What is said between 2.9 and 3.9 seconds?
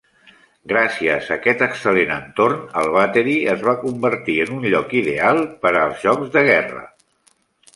Battery es va